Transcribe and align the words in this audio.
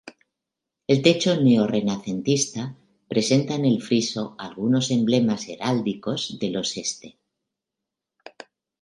El 0.87 1.03
techo 1.03 1.39
neo-renacentista, 1.39 2.75
presenta 3.07 3.53
en 3.53 3.65
el 3.65 3.83
friso 3.83 4.33
algunos 4.39 4.89
emblemas 4.89 5.47
heráldicos 5.47 6.39
de 6.39 6.49
los 6.49 6.75
Este. 6.75 7.19